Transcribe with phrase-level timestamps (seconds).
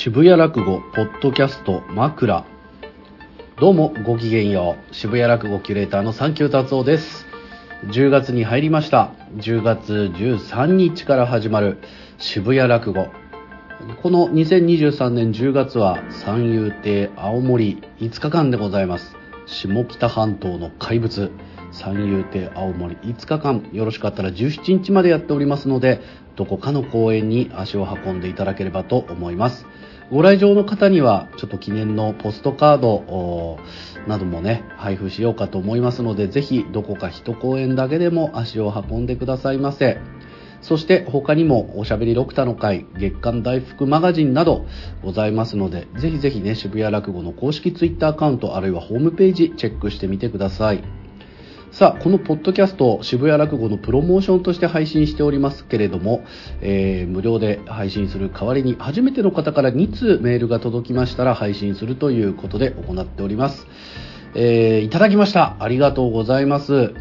[0.00, 2.44] 渋谷落語ポッドキャスト枕。
[3.58, 4.94] どうもごきげんよう。
[4.94, 7.26] 渋谷落語キュレーターのサンキュー達夫です。
[7.86, 9.10] 10月に入りました。
[9.38, 11.78] 10月13日から始まる
[12.16, 13.08] 渋谷落語。
[14.00, 19.16] この2023年10月は三遊亭青森5日間でございます。
[19.46, 21.32] 下北半島の怪物。
[21.72, 23.68] 三遊亭青森5日間。
[23.72, 26.00] よろしかったら17日までやっておりますので
[26.36, 29.66] どこかの公園に足を運んでいただければと思います。
[30.10, 33.58] ご来場の方にはちょっと記念のポストカード
[34.06, 39.98] などもね配布しようかと思いますのでぜひどこか一公演だけでも足を運んでくださいませ
[40.60, 44.66] そして他にもおしゃべり六太の会、月刊大福マガジンなど
[45.02, 50.82] ございますので、ぜひぜひね、渋谷落語の公式ツイッターアカウントあるいはホームページチェックしてみてください。
[51.70, 56.24] さあ、このポッドキャスト、渋谷落語のプロモーションとして配信しておりますけれども、
[56.62, 63.66] えー、無料で配信する代わりに、初めての方から2通メールが届きましたら配信するということで行っております。
[64.34, 65.56] えー、いただきました。
[65.60, 66.94] ありがとうございます。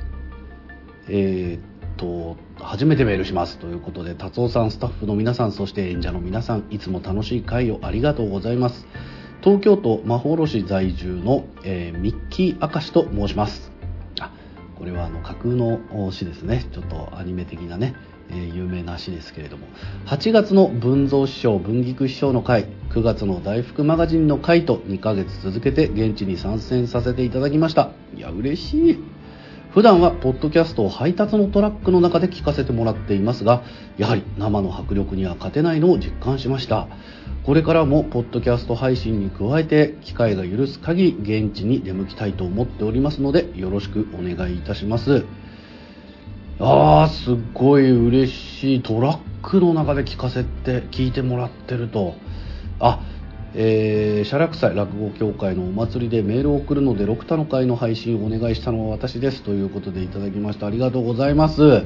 [1.08, 8.86] えー、っと、初めてメールしますということで、達夫さん、スタッフの皆さん、そして演者の皆さん、いつも楽しい会をありがとうございます。
[9.42, 13.77] 東京都魔法卸在住の、えー、ミッキー明石と申します。
[14.78, 16.68] これはあの架空の詩ですね。
[16.72, 17.96] ちょっとアニメ的なね、
[18.30, 19.68] えー、有名な詩ですけれども。
[20.06, 27.92] 8月の文蔵師匠、文菊師匠の会、9月の大福マガジンの会と2ヶ月続けて現地に参戦させていただきました。
[28.16, 29.17] いや、嬉しい。
[29.78, 33.62] 普段はポッドキャストを配達のトラックの中で聞かせてもらっていますが
[34.00, 36.88] やはり生の迫力には勝てないのを実感しました。
[37.46, 45.26] これからもポッドキャスト配信に加えて機会が許す限り現地に出向きたいと思っておりますのでよろしくお願いいたします。
[46.60, 48.82] あーすっごい嬉しい。
[48.82, 52.16] トラックの中で聞かせて聞いてもらってると。
[52.80, 53.02] あ
[53.56, 60.68] えー、写楽祭落語協会のお祭りでメールを送るので六田の会の配信をお願いしたのは私ですということでいただきました。
[60.68, 61.84] ありがとうございます。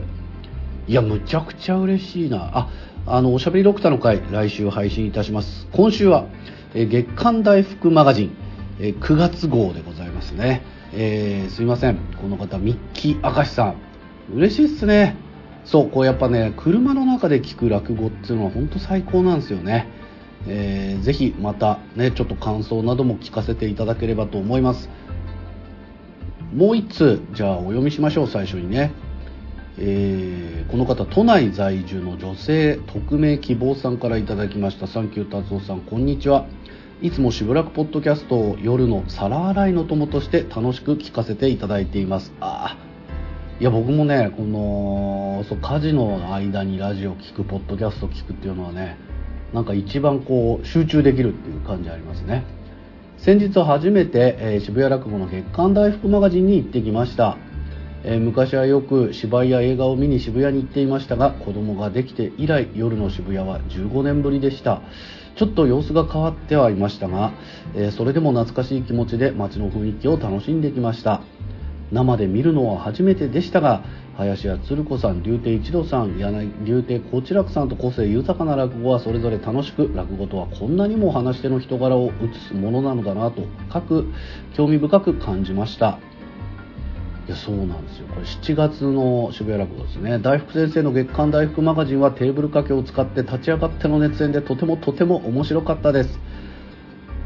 [0.88, 2.50] いやむちゃくちゃ嬉しいな。
[2.54, 2.70] あ
[3.06, 5.68] あのおしゃべり六田の会来週配信いたします。
[5.72, 6.26] 今週は、
[6.74, 8.38] えー、月刊大福マガジン、
[8.80, 10.64] えー、9月号でございますね、
[10.94, 11.98] えー、すいません。
[12.22, 13.76] この方ミッキー明石さん。
[14.34, 15.16] 嬉しいっすね。
[15.64, 20.01] そうこうやっぱね車の中で聞く落語っていうのは本当最高なんですよね。
[20.48, 24.90] えー、ぜひまたねちょっと感想なども聞かせていただければと思います。
[26.54, 28.92] もう一通じゃあお読みしましょう最初にね、
[29.78, 34.88] えー、この方都内在住の女性匿名希望さんからいただきました。
[34.88, 36.46] サンキュー達夫さんこんにちは。
[37.02, 42.32] いつもしぶらくポッドキャストを夜の皿洗いの友として楽しく聞かせていただいています。
[42.40, 42.92] ああ
[43.60, 48.98] いや僕もねこのそう家事の間にラジオ聞くポッドキャスト聞くっていうのはね
[49.54, 52.44] なんか一番こう集中できるっていう感じありますね。
[53.18, 57.38] 先日初めて、えー、渋谷落語の月刊大福マガジンに行ってきました、
[58.04, 64.82] えー、昔はよく芝居や映画を見に渋谷に行っていましたが子供ができて以来夜の渋谷は15年ぶりでした。
[65.36, 67.32] ちょっと様子が変わってはいましたが、
[67.76, 71.22] えー、それでも懐かしい気持ちで街の雰囲気を楽しんできました。
[71.92, 73.84] 生で見るのは初めてでしたが
[74.18, 82.12] 林家鶴子さん竜亭一度さん柳竜亭幸智楽さんと個性豊かな落語はそれぞれ楽しく落語とはこんなにも話し手の人柄を映
[82.48, 84.06] すものなのだなと各
[84.56, 86.00] 興味深く感じました。
[87.28, 88.08] いやそうなんですよ。
[88.08, 90.20] これ7月の渋谷落語ですね。
[90.20, 96.20] 大福先生の月刊大福マガジンはテーブル掛けを使って立ち上がっての熱演でとてもとても面白かったです。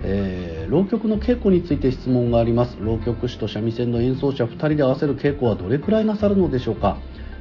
[0.03, 2.77] えー、浪曲の稽古について質問があります。
[2.79, 6.97] 浪曲師と三味線の演奏者2人で合わせる稽古はどれくらいなさるのでしょうか。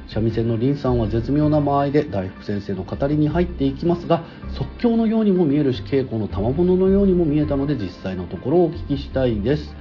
[0.07, 4.23] 三味線の林さんは絶妙な間合いで大福先生の語りに入っていきますが
[4.53, 9.75] 即興のようにも見えるし稽古の賜物のようにも見えたので実際のところをお聞きしたいです。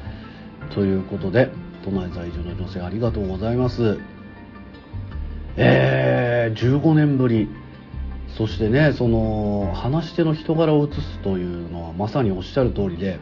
[0.74, 1.50] ということで
[1.84, 3.98] 都内在住の女性ありがとうございます。
[5.56, 7.63] えー、15年ぶり。
[8.36, 13.18] そしてねその話し手の人柄を映すというのはまさにおっしゃる通りで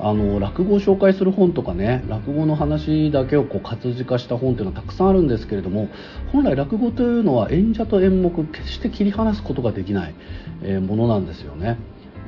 [0.00, 5.88] あの落語を紹介する本とかね落語の話だけをこう活字化した本っていうのはたくさんあるんですけれども
[6.32, 10.14] 本来落語というのは演者と演目決して切り離すことができない、
[10.62, 11.78] えものなんですよね。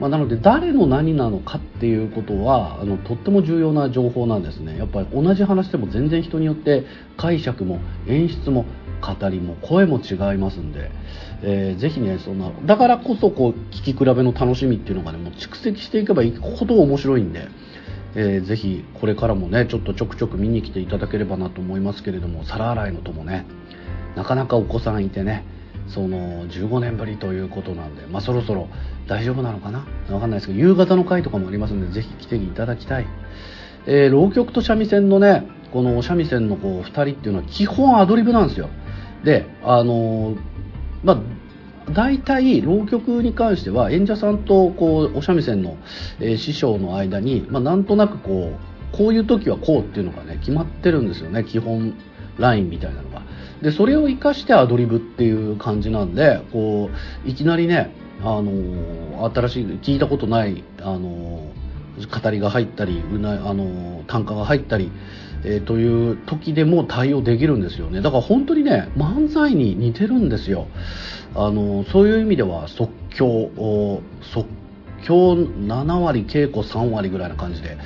[0.00, 6.87] まあ、なので誰の何なのかっていうことはあのとっても重要な情報なんですねやっぱり同じ話でも全然人によって
[7.19, 8.65] 解釈も演出も
[9.00, 10.91] 語りも声も違いますんで、
[11.43, 17.49] えー、ぜひねそんなだからこそこう聞き比べの楽しみっていうのがねもう蓄積していけばいくほど面白いんで、
[18.14, 23.47] えー、ぜひこれからもねちょっとちょくちょく見に来ていただければなと思いますけれども皿洗いのともね
[24.17, 25.44] なかなかお子さんいてね
[25.88, 28.69] その15年ぶりということなんで、まあ、そろそろ
[29.08, 29.87] 大丈夫なのかな？
[30.11, 33.06] わかんないですけど夕方の回とかもありますのでぜひ来ていただきたい、
[33.87, 38.69] えー、浪曲と三味線のねこの三味線のこう2人っていうのは基本アドリブなんですよ。
[39.25, 40.37] であの、
[41.02, 41.22] まあ
[41.93, 45.76] 大体浪曲に関しては演者さんとこうお三味線の、
[46.20, 48.52] えー、師匠の間に、まあ、なんとなくこ
[48.93, 51.94] うこういう時はこうっていうのがね決まってるんですよね基本
[52.38, 53.22] ラインみたいなのが。
[53.62, 56.90] でそれを生かしてアドリブっていう感じなんでこ
[57.25, 64.90] ういきなりねあの新しい聞いたことないあの語りが入ったりうなあの単価が入ったり、
[65.44, 68.00] えー、という時でも対応できるんですよね。
[68.00, 70.66] だから本当にね漫才に似てるんですよ。
[71.34, 74.46] あのそういう意味では即興即
[75.06, 77.78] 興7割稽古3割ぐらいな感じで。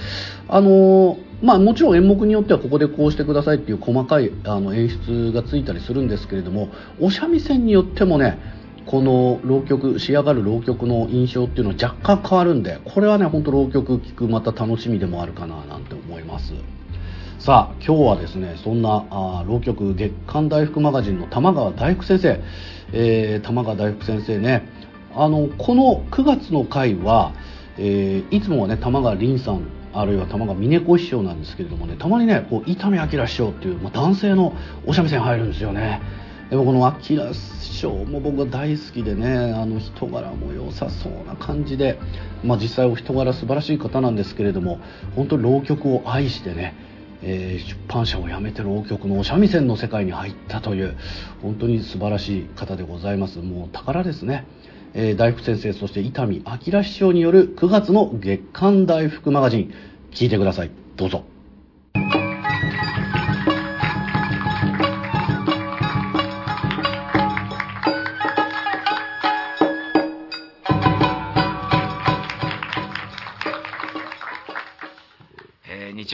[0.49, 8.39] あのまあもちろん演目によってはここでこうしてくださいっていう細かいあの演出がついたりするんですけれどもお三味線によってもね
[8.87, 16.53] この浪曲仕上がる浪曲の印象っていうのは若干変わるんでこれはねほんと浪曲聴くまた楽しみでもあるかななんて思います。
[17.45, 22.41] さあ今日はですねそんなあ浪曲月刊大福マガジンの玉川大福先生、
[22.95, 24.67] えー、玉川大福先生ね
[25.15, 27.35] あのこの9月の回は、
[27.77, 34.55] えー、いつもはね玉川凛さんあるいは玉川峰子師匠なんですけれどもねたまにねこう伊丹明師匠っていう、まあ、男性の
[34.87, 36.01] お三味線入るんですよね。
[36.49, 36.99] でもこの明
[37.35, 41.99] 師匠も僕は大好きでねあの人柄も良さそうな感じで、
[42.43, 44.81] まあ、実際お人柄素晴らしい方なんですけれども
[45.15, 46.94] 本当に浪曲を愛してね
[47.27, 50.97] えー、出版社を辞めて浪曲のお三味線の世界に入ったという
[51.43, 54.47] 本当に素晴らしい方でございますもう宝ですね
[54.95, 59.75] えー、大福先生、そして伊丹明師匠による9月の月刊大福マガジン、
[60.13, 60.71] 聞いてください。
[60.97, 61.34] どうぞ。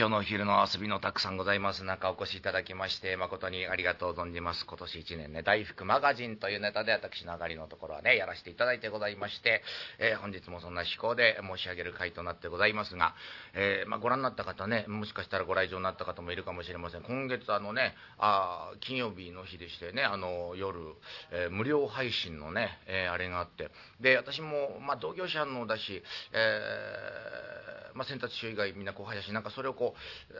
[0.01, 1.83] 日曜のお昼の遊びのたくさんございます。
[1.83, 4.65] 中お越しいただきまして誠にありがとう存じます。
[4.65, 9.61] 今年1年ね大福マガジンというネタで私の上がりのところはねやらせていただいてございまして、
[9.99, 13.13] えー、本日もそんな趣向で申し上げる回となってございますが、
[13.53, 17.03] えー、まあ、ご覧になった方ねもしかしたらご来場になった方もいるかもしれません。
[17.03, 20.79] 今月あのねあ金曜日の日でしてねあの夜、
[21.31, 23.69] えー、無料配信のね、えあれがあって。
[23.99, 26.01] で私も、まあ、同業者のだし、
[26.33, 29.90] えまあ、先達衆以外みんな後輩だしなんかそれをこう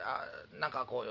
[0.03, 1.03] あなんかこ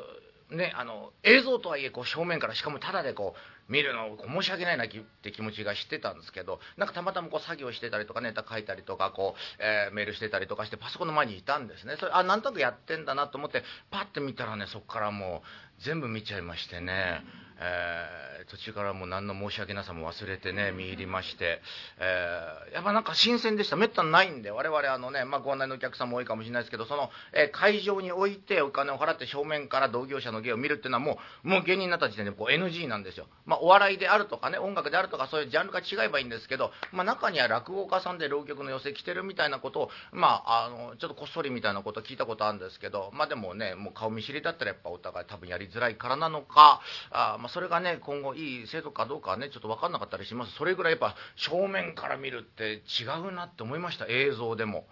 [0.50, 3.34] うねあの映像とはいえこう正面からしかもただでこ
[3.68, 15.42] う見るの申し訳ないなって気持ちがしてたんですけどなんかたまたまこう作業してたりとかネタ書いたりとかこう、えー、メールしてたりとかしてパソコンの前にいたんですねそれあなんとなくやってんだなと思ってパッて見たらねそこからも
[15.78, 17.22] う全部見ちゃいましてね。
[17.60, 21.60] えー、途中からもう何の申し訳なさも忘れてね見入りまして、
[21.98, 23.76] えー、やっぱなんか新鮮でした。
[23.76, 46.80] めったにないんで我々あのね、まあ、ご案内のお客さんも多いかもしれないですけどその、えー、会場に置いてお金を払って正面から同業者の芸を見るっていうのはもうもう芸人になった時点でこう NG なんですよ、まあ、お笑いであるとかね音楽であるとかそういうジャンルが違えばいいんですけど、まあ、中には落語家さんで浪曲の寄せ来てるみたいなことを、まあ、あのちょっとこっそりみたいなことを聞いたことあるんですけど、まあ、でもねもう顔見知りだったらやっぱお互い多分やりづらいからなのか
[47.10, 50.52] あ、まあ、それがね今後いい制度かどうかはねちょっと分かんなかったりします。
[50.54, 54.06] それぐらいやっぱ正面から見るって違うなって思いました。
[54.08, 54.86] 映像でも。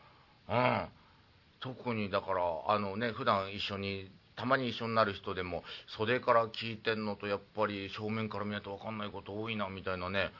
[0.48, 0.88] うん。
[1.60, 10.30] 特にだからあのね普段一緒にたまに一緒になる人でも袖から聞いてんのとやっぱり正面から見ないと分かんないこと多いなみたいなね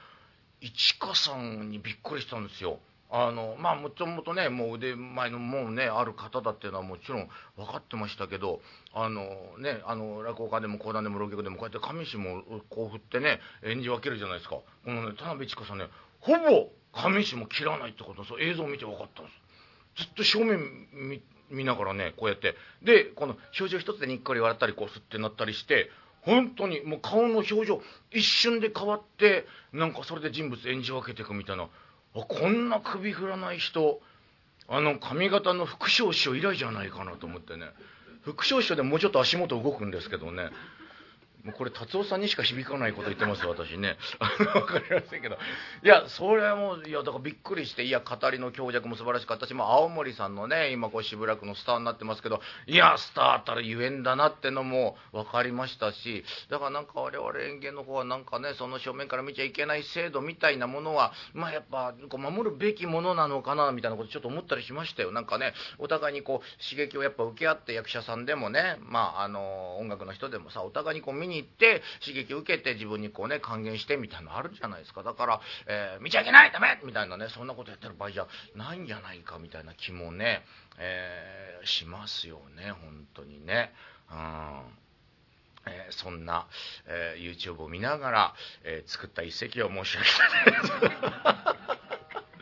[0.60, 2.78] 市川さんにびっくりしたんですよ。
[3.10, 8.60] あのまあもともとねもう腕前のもうねある方だっていうのはもちろん分かってましたけど
[8.92, 9.22] あの
[9.58, 14.56] ねあの落語家でも講談でも浪曲でもこうやって上下もこう振ってね演じ分けるじゃないですか。
[14.56, 15.86] このね田辺千佳さんね
[16.20, 19.30] ほぼ上下も切らないってことそう映像を見て分かったんで
[19.96, 20.04] す。
[20.04, 20.60] ずっと正面
[20.92, 22.56] 見見ながらねこうやって。
[22.82, 27.80] でこの表情一つでにっこり笑ったりこうすってなったりして本当にもう顔の表情
[28.12, 31.70] 一瞬で変わってなんかそれで人物演じ分けていくみたいな。
[32.14, 34.00] こんな首振らない人
[34.68, 37.66] あの髪型の副将師匠以来じゃないかなと思ってね。
[38.22, 40.50] 副将師匠でもうちょっと足元動くんですけどね。
[41.48, 43.96] もうこれ達夫さんにしか響かないこと言ってます私ね。
[44.36, 45.38] 分かりませんけど。
[45.82, 65.12] いやそれはもういやだからびっくりしていや語りの強弱も素晴らしかったし、まあ、青森さんのね今こう渋楽のスターになってますけどいやスターったらゆえんだなってのも分かりましたしだからなんか我々演芸の方はなんかねその正面から見ちゃいけない制度みたいなものはまあやっぱこう守るべきものなのかなみたいなことちょっと思ったりしましたよ。
[65.12, 78.26] なんかねお互いにこう刺激をやっぱ受け合って役者さんでもねまああの音楽の人でもさお互いにこう見見に行って刺激を受けて自分にこうね還元してみたいなのあるじゃないですかだから、えー、見ちゃいけないダメみたいなねそんなことやってる場合じゃ
[78.56, 80.42] ないんじゃないかみたいな気もね、
[80.78, 83.72] えー、しますよね本当にね。
[84.10, 84.88] うん
[85.66, 86.46] えー、そんな、
[86.86, 91.87] えー、YouTube を見ながら、えー、作った一席を申し上げたいです。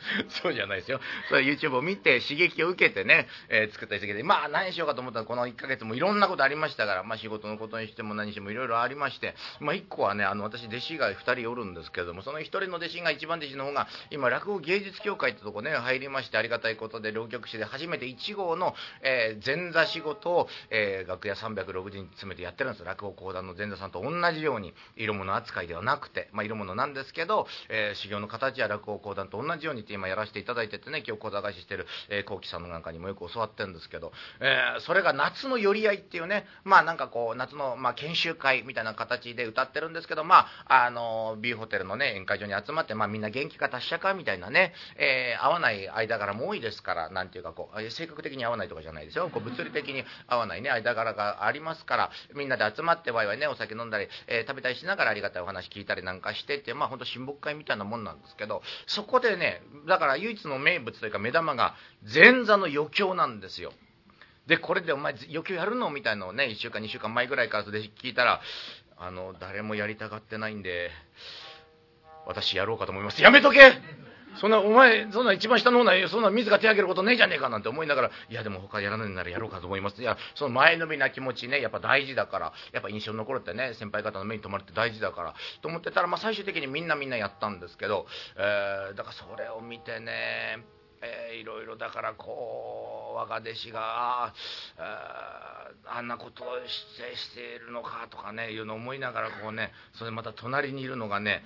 [0.43, 1.01] そうじゃないですよ。
[1.29, 49.31] それ YouTube を見て刺激を受けてね、えー、作ったりして、まあ何しようかと思ったらこの1ヶ月もいろんなことありましたから、まあ仕事のことにしても何してもいろいろありまして、まあ1個はね、あの私弟子が2人おるんですけれども、その1人の弟子が一番弟子の方が、今落語芸術協会ってとこね、入りましてありがたいことで、浪曲師で初めて1号の、えー、前座仕事を、えー、楽屋360人詰めてやってるんです落語講談の前座さんと同じように、色物扱いではなくて、まあ色物なんですけど、えー、修行の形や落語講談と同じようにって今やらせていただいててね今日小探ししてる、えー、幸喜さんのなんかにもよく教わってるんですけど、えー、それが夏の寄り合いっていうねまあなんかこう夏の、まあ、研修会みたいな形で歌ってるんですけどまああのビーホテルのね宴会場に集まって、まあ、みんな元気か達者かみたいなね、えー、合わない間柄も多いですからなんていうかこう性格的に合わないとかじゃないですよ。
[49.33, 63.73] こう物理的に合わないね間柄がありますからみんなで集まってわいわいねお酒飲んだり、えー、食べたりしながらありがたいお話聞いたりなんかしてってまあほんと親睦会みたいなもんなんですけどそこでねだから唯一の名物というか目玉が前座の余興なんですよ。
[64.47, 68.41] で、これでお前余興やるのみたいのをね、1週間、2週間前ぐらいからそれで聞いたら、
[68.97, 70.91] あの、誰もやりたがってないんで、
[72.27, 73.23] 私やろうかと思います。
[73.23, 73.73] やめとけ
[74.41, 80.01] そんな、お前、そんな一番下の方な、そんな自ら手挙げることねえじゃねえかなんて思いながら、いや、でも他やらないならやろうかと思います。
[80.01, 90.65] いや、その前のめりな気持ちね、やっぱ大事だから、やっぱ印象に残るってね、先輩方の目に留まるって大事だから、と思ってたら、まあ最終的にみんなみんなやったんですけど、えー、だからそれを見てね、
[91.41, 94.33] いろいろだからこう若弟子が
[95.85, 101.43] あんなことをしてしているのかとかねいうのを思いながらこうねそれまた隣にいるのがね、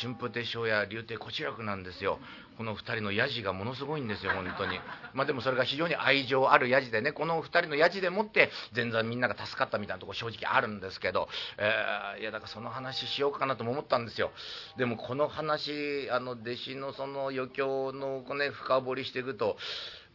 [0.00, 2.18] 春風亭昇や竜亭小楽なんですよ。
[2.56, 4.78] この2人のヤジがものすごいんですよ本当に
[5.14, 11.28] まあでもそれが非常に愛情あるヤジでねこの2人のヤジでもって全然みんなが助かったみたいなとこ正直あるんですけど、
[11.58, 14.30] えー、いやだからその話しようかなとも思ったんですよ
[14.76, 19.56] でもこの話あの弟子のその余興のね深掘りしていくと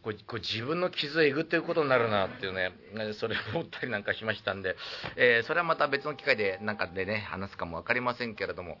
[0.02, 2.72] これこれ自分の傷をえぐっていくことになるなっていうね
[3.14, 4.76] それを思ったりなんかしましたんで、
[5.16, 8.78] えー、それはまた別の機会でなんかでね話すかも分かりませんけれども。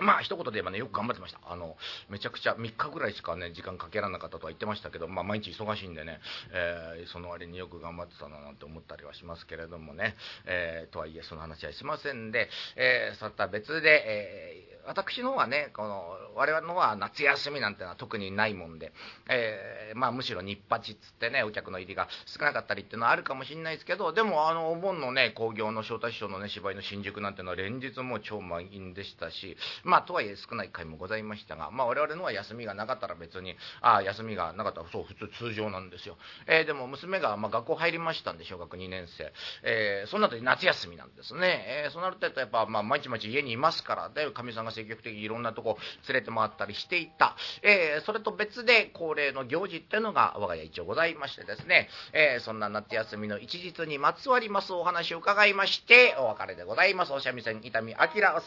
[0.00, 1.40] まあ一言で言えばねよく頑張ってました。
[1.46, 1.76] あの
[2.08, 6.20] めちゃくちゃ3日ぐらいしかね時間かけられなかったとは言ってましたけど、まあ、毎日忙しいんでね、
[6.52, 10.14] えー、その割によく頑張ってたななんて思ったりはしますけれどもね、
[10.46, 18.92] えー、とはいえその話はしませんで、えー、さた別で、えー私の方はね、この我々の方は夏休みなんてのは特にないもんで、
[19.28, 36.16] えー、まあ、むしろ日八っつってね、お客の入りが少なかったりっていうのはあるかもしれないですけど、でもあのお盆のね、興行の招待師匠のね、芝居の新宿なんてのは連日もう超満員でしたし、まあ、まとはいえ少ない回もございましたが、まあ、我々のは休みがなかったら別に、ああ、休みがなかったらそう、普通通常なんですよ。
[36.46, 39.32] えー、でも娘が、まあ、学校入りましたんで、小学2年生。
[39.62, 41.64] えー、その後に夏休みなんですね。
[41.84, 45.78] えー、そうなるとやっぱ、まあ、毎日毎日家にいますから、で、かみさんが積極的にいろんなとこ
[46.08, 57.94] 連れて回ったりしていた、えー、それと別で恒例の行事っていうのが我が家一応ございましてですね、えー、そんな夏休みの一日にまつわりますお話を伺いましてお別れでございますお三味線伊丹明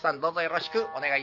[0.02, 1.23] さんどうぞよろしくお願い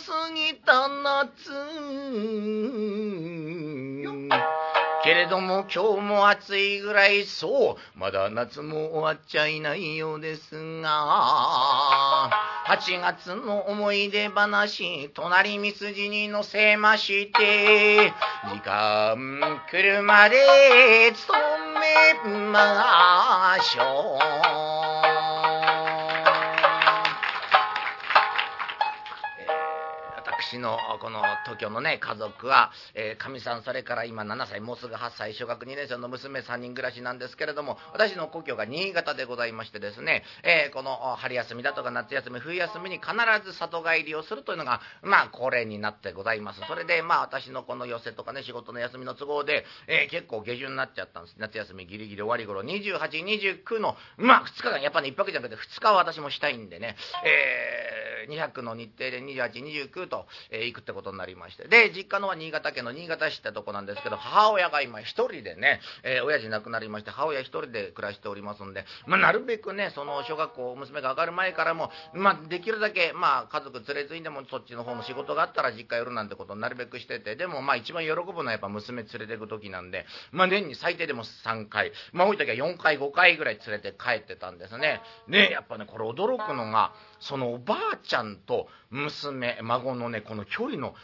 [0.00, 1.50] すぎた夏」
[5.02, 7.98] 「けれども今日も暑いぐらいそう。
[7.98, 12.30] まだ夏も終わっちゃいないようですが。
[12.66, 18.12] 8月の思い出話隣みすじに乗せまして。
[18.52, 21.38] 時間来るまで勤
[22.24, 24.18] めましょ
[24.66, 24.69] う。
[30.50, 43.12] 私のこの東京のね、家族は、え、かみさん、それから今7歳、もうすぐ8歳、小学2年生の娘3人暮らしなんですけれども、私の故郷が新潟でございましてですね、え、この春休みだとか夏休み、冬休みに必
[43.44, 46.60] ず里帰りをするというのが、まあ、恒例になってございます。
[46.66, 51.36] それで、まあ、私のこの寄せとかね、仕事の休みの都合で、え、結構下旬になっちゃったんです。
[51.38, 59.52] 夏休みギリギリ終わり頃、28、29の、まあ、2日間、やっぱね、1泊じゃなくて2日は私もしたいんでね、えー、200の日程で28、
[59.92, 61.68] 29と、え、行くってことになりまして。
[61.68, 85.00] で、実家のは新潟県の新潟市ってとこなんですけど、母親が今一人でね、えー、親父亡くなりまして、母親一人で暮らしておりますんで、まあ、なるべくね、その小学校、娘が上がる前からも、まあ、できるだけ、まあ、家族連れ継いでも、そっちの方の仕事があったら実家寄るなんてことをなるべくしてて、でも、まあ、一番喜ぶのはやっぱ娘連れてく時なんで、まあ、年に最低でも3回、まあ、多い時は4回、5回ぐらい連れて帰ってたんですね。
[85.26, 90.94] ね、やっぱね、これ驚くのが、そのおばあちゃんと娘、孫のね、この距離の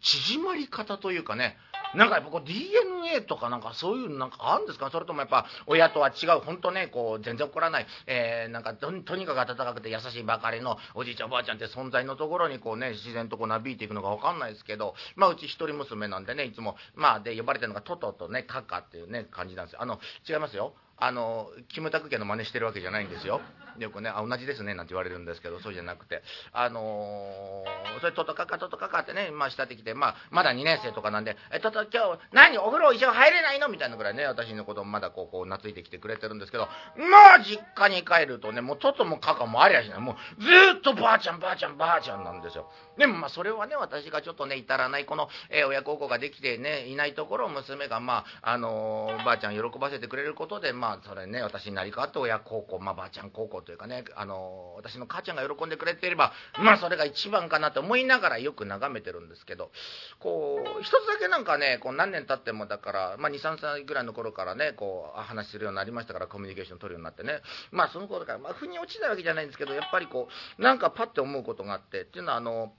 [0.00, 1.56] 縮まり方というかね、
[1.94, 4.90] なんかやっぱこう DNA とかなんかそういうなんかあるんですか？
[4.90, 19.82] それともやっぱ親とは違う、本当ね、こう全然怒らない、えー、なんかとにかく温かくて優しいばかりのおじいちゃんおばあちゃんって存在のところにこうね、自然とこうなびいていくのかわかんないですけど、まあうち一人娘なんでね、いつも、まあで呼ばれてるのがトトとね、カカっていうね、感じなんですよ。
[19.82, 20.74] あの、違いますよ。
[21.04, 23.42] あの、キムタク家の真似してるわけじゃないんですよ。
[23.78, 33.68] よくね、あ、同じですね、なんて言われるんですけど、そうじゃなくて、あのー、それ、ととかか、ととかかってね、まあ、慕ってきて、まあ、まだ2年生とかなんで、え、とと、今日、何、お風呂一緒入れないの？
[33.68, 36.64] みたいなぐらいね、私のことまだこう、こう、懐いてきてくれてるんですけど、
[36.96, 40.00] まあ、実家に帰るとね、もう、とともかかもありゃしない。
[40.00, 42.70] もう、ずっとばあちゃん、ばあちゃん、ばあちゃんなんですよ。
[42.96, 59.70] でも、まあ、それはね、私がちょっとね、至らない、この、えー、親孝行ができてね、いないところを娘が、まあ、あのー、ばあちゃん喜ばせてくれることで、まあ、それね、私になり変わって親孝行、まあ、ばあちゃん孝行というかね、あの私の母ちゃんが喜んでくれていれば、まあ、それが一番かなと思いながらよく眺めてるんですけど、
[60.18, 72.72] こう、一つだけなんかね、こう何年経ってもだから、まあ、2、3歳ぐらいの頃からね、こう、話するようになりましたから、コミュニケーション取るようになってね、まあ、その頃から、まあ、腑に落ちないわけじゃないんですけど、やっぱりこう、なんかパッて思うことがあって、っていうのは、あの、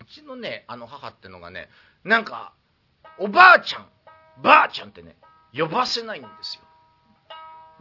[0.00, 1.68] うちのね、あの母ってのがね、
[2.04, 2.52] なんか、
[3.18, 3.88] おばあちゃん、
[4.42, 5.16] ばあちゃんってね、
[5.52, 6.67] 呼ばせないんですよ。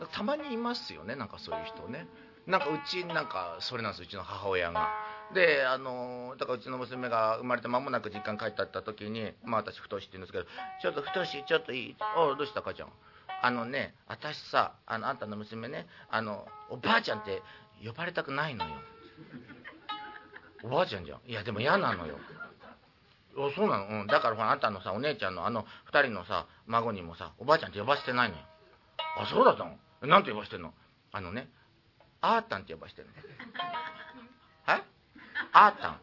[0.06, 2.08] たまにいますよねなんかそういう人ね。
[2.46, 4.89] なんかうちなんかそれなんですうちの母親が。
[5.34, 10.45] であのだからうちの娘が生まれて間もなく実家に帰ったった時にまあ私太しって言うんですけど
[10.82, 12.89] 「ちょっと太しちょっといい?」「おどうした母ちゃん？
[13.41, 17.41] あのね私さあのあんたの娘ねあのおばあちゃんって
[17.86, 18.71] 呼ばれたくないのよ。
[20.63, 21.19] おばあちゃんじゃん。
[21.30, 22.17] いやでも嫌なのよ。
[23.36, 28.41] おそうなの、うん、だからほらあんたのさお姉ちゃんのあの2人のさ孫にもさおばあちゃんって呼ばせてないのよ。
[29.19, 29.78] あそうだったの？
[30.01, 30.73] 何て呼ばしてんの？
[31.12, 31.47] あのね、
[32.21, 33.12] あーたんって呼ばしてんの。
[34.65, 34.83] はい
[35.53, 35.99] あーたん。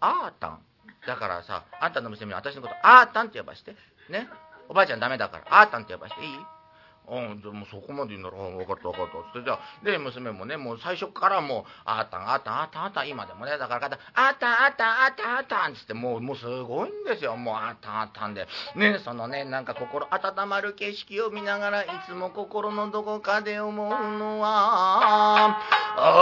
[0.00, 0.60] あーたん。
[1.06, 3.72] だからさ、あんたの娘に私のこと、あーたんって呼ばして。
[4.10, 4.28] ね？
[4.68, 6.28] おばあちゃんダメだから、あーたんって呼ばしていい、
[7.70, 9.38] そこまで言うなら、分かった分かった。
[9.38, 17.36] つって、じゃあ、で、娘もね、もう最初からもう、あったん、あったん、あったん、あったん、今でもね、だから、あったん、あったん、あったん、あったん、つって、もう、もうすごいんですよ。
[17.36, 18.46] もう、あったん、あったんで。
[18.76, 25.58] ね、そのね、なんか心温まる景色を見ながら、いつも心のどこかで思うのは、
[25.96, 26.16] あ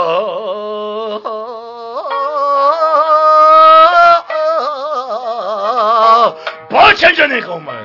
[6.15, 6.35] あ、
[6.71, 7.75] ばあちゃんじゃねえか、お前。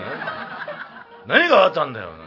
[1.26, 2.10] 何があったんだよ。
[2.10, 2.23] あ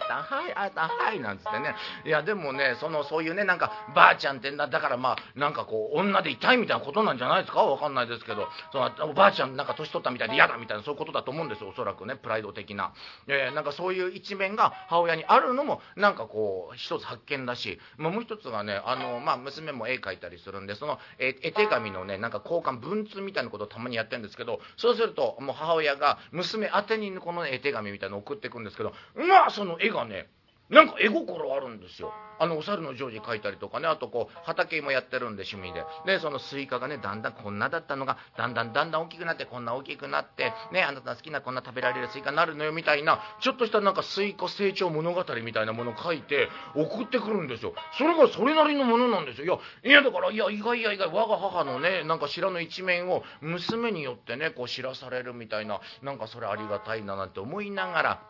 [0.00, 1.74] ったはいあったはいなんつってね。
[2.04, 7.62] いやでもねそのそういうねなんかばあちゃんってだからまあなんかこう女でいたいみたいなことなんじゃないですか？
[7.62, 8.48] わかんないですけど。
[8.72, 12.92] そのおばあちゃんなんか年取ったみたいで嫌だみたいなそういうことだと思うんですよおそらくねプライド的な、
[13.28, 30.28] えー、なんかそういう一面が母親にあるのもなんかこう一つ発見だし、まあ、もう一つがねあの、まあ、娘も絵描いたりするんでその絵手紙のねなんか交換文通みたいなことをたまにやってるんですけどそうするともう母親が娘宛てにこの絵手紙みたいなのを送っていくんですけどまあその絵がね
[30.70, 32.12] なんか絵心あるんですよ。
[32.38, 35.84] あの、お猿のジョージ描いたりとかね、あとこう、畑もやってるんで趣味で。
[36.06, 47.74] で、そのスイカがね、だんだんこんなだったのが、だんだんだんだん大きくなって、こんな大きくなって、ね、あなた好きなこんな食べられるスイカになるのよ、みたいな、ちょっとしたなんかスイカ成長物語みたいなものを書いて、送ってくるんですよ。
[47.98, 49.60] それがそれなりのものなんですよ。
[49.82, 58.29] いや、いやだから、いや、意外や意外、我が母のね、なんか知らぬ一面を娘によってね、こう知らされるみたいな、なんかそれありがたいななんて思いながら、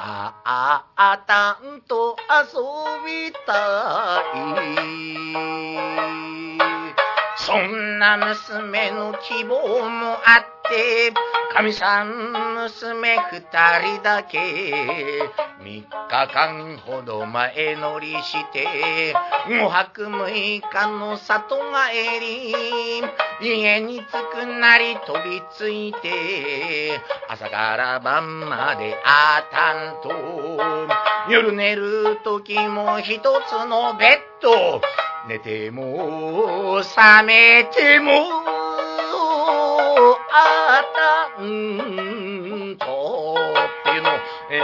[0.00, 2.62] ああ、あたんと遊
[3.04, 4.78] びたい。
[7.36, 11.12] そんな娘の希望もあって、
[11.54, 14.38] かみさん娘二人だけ、
[15.60, 19.14] 3日間ほど前乗りして
[19.48, 24.02] 5泊6日の里帰り家に着
[24.32, 30.10] くなり飛びついて朝から晩まであたんと
[31.30, 34.80] 夜寝る時も一つのベッド
[35.28, 38.67] 寝ても覚めても
[40.30, 40.82] あ
[41.36, 41.42] た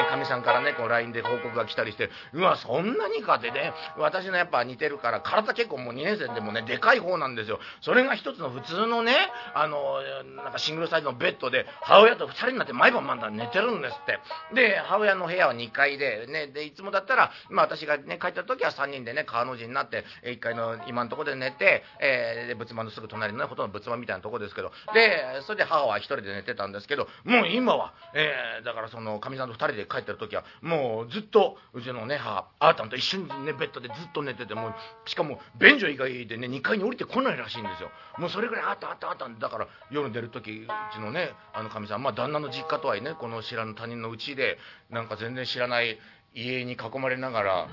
[0.09, 7.59] かみさんからね、こう LINE で報告が来たりして、うわ、そんなにかってね、私のやっぱ似てるから、体結構もう2年生でもね、でかい方なんですよ。
[7.81, 9.15] それが一つの普通のね、
[9.55, 10.03] あの、
[10.43, 14.19] なんかシングルサイズのベッドで、母親と2人になって毎晩まだ寝てるんですって。
[14.55, 34.75] で、母親の部屋は2階で、ね、で、いつもだったら、まあ私がね、帰った時は3人でね、川の字になって、1階の今のところで寝て、えー、仏間のすぐ隣のね、ほとんど仏間みたいなとこですけど、で、それで母は1人で寝てたんですけど、もう今は、えー、だからその、かみさんと2人で帰ってる時はもうずっとうちのね母あーたんと一緒にねベッドでずっと寝ててもう
[35.09, 37.91] しかも便所以外でね2階に降りてこないらしいんですよ。
[38.19, 44.59] もうそれぐらいあったあったあっただから夜出る時うちのねあのかみさんまあ旦那の実家とはいえねこの知らぬ他人のうちで
[44.91, 45.99] なんか全然知らない
[46.35, 47.69] 家に囲まれながら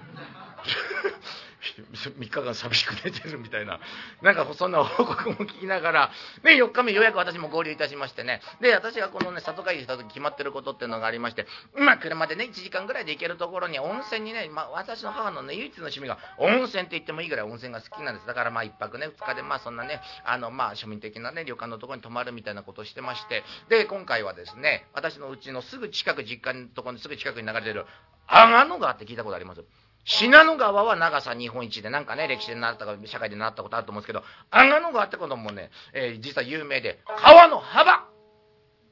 [1.94, 3.80] 3日間寂しく寝てるみたいな、
[4.22, 6.12] なんかそんな報告も聞きながら、
[6.44, 11.46] ね、4日目ようやく私も合流いたしましてね、で、私がこのね、里帰りした時決まってることっていうのがありまして、
[11.76, 18.28] ま車でね、1時間ぐらいで行けるところに温泉にね、まあ私の母のね、唯一の趣味が温泉って言ってもいいぐらい温泉が好きなんです。
[18.28, 27.86] だからまあ1泊ね、2日でまあそんなね、あのまあ庶民的なね、旅館のところに泊まるみたいなことをしてまして、で、今回はですね、私のうちのすぐ近く、実家のところにすぐ近くに流れてる、
[28.28, 29.64] 阿賀野川って聞いたことあります？
[30.04, 38.11] 信濃川は長さ日本一でなんかね、歴史で習ったか、社会で習ったことあると思うんですけど、阿賀野川ってこともね、えー、実は有名で、川の幅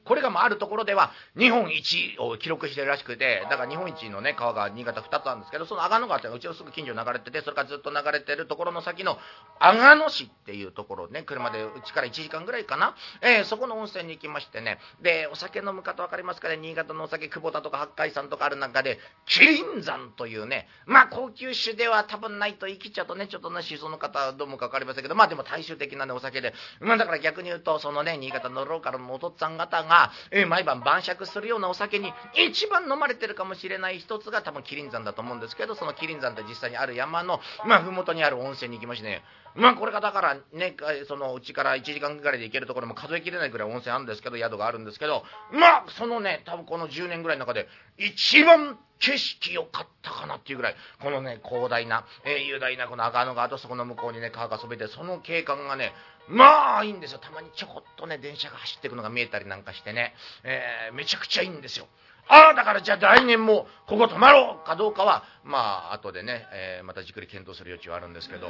[0.04, 9.18] これがまああるところでは日本一を記録してるらしくて、だから日本一のね、川が新潟2つあるんですけど、その阿賀野川っていうのはうちのすぐ近所流れてて、それからずっと流れてるところの先の
[9.58, 29.89] 阿賀野市っていうところね、車でうちから1時間ぐらいかな、えー、そこの温泉に行きましてね、で、お酒飲む方分かりますかね、新潟のお酒、久保田とか八海山とかある中で、麒麟山というね、まあ高級酒では多分ないと生きちゃうとね、ちょっとね、思想の方どうもか分かりませんけど、まあでも大衆的なね、お酒で、まあだから逆に言うと、そのね、新潟のローカルのお父っつぁん方が、
[30.30, 39.22] え、毎晩晩晩酌するようなお酒に一番飲まれてるかもしれない一つが多分麒麟山だと思うんですけどその麒麟山って実際にある山のまあ麓にある温泉に行きましてね
[39.54, 40.76] まあこれがだからね
[41.08, 55.92] そのうちから1時間ぐらいで行けるところも数えきれないぐらい温泉あるんですけど宿があるんですけどまあそのね多分この10年ぐらいの中で一番景色良かったかなっていうぐらい、このね、広大な、えー、雄大なこの赤野川とそこの向こうにね、川がそべて、その景観がね、
[56.28, 57.18] まあいいんですよ。
[57.18, 61.86] たまにちょこっとね、電車が走っていくのが見えたりなんかしてね、えー、めちゃくちゃいいんですよ。
[62.28, 68.48] ああ、だからじゃあ来年もここ泊まろうかどうかは、まあ後でね、えー、またじっくり検討する余地はあるんですけど、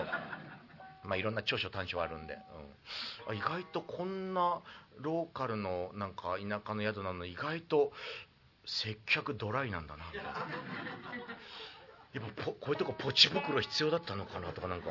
[1.02, 2.38] まあいろんな長所短所あるんで、
[3.28, 4.60] うん、意外とこんな
[4.98, 7.92] ローカルのなんか田舎の宿なの意外と
[8.66, 10.04] 接客ドライなんだな。
[12.12, 14.88] やっぱこういうとこポチ袋必要だったのかなとかなんか